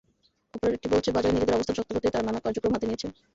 অপারেটরটি 0.53 0.87
বলছে, 0.93 1.09
বাজারে 1.11 1.33
নিজেদের 1.33 1.55
অবস্থান 1.55 1.75
শক্ত 1.77 1.89
করতেই 1.91 2.13
তারা 2.13 2.27
নানা 2.27 2.43
কার্যক্রম 2.43 2.73
হাতে 2.73 2.87
নিয়েছে। 2.87 3.07